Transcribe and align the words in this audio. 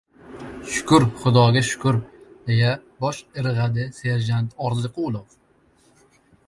—Shukur, 0.75 1.03
xudoga 1.25 1.61
shukur!— 1.67 1.99
deya 2.47 2.73
bosh 3.05 3.21
irg‘adi 3.43 3.87
serjant 4.01 4.61
Orziqulov. 4.71 5.39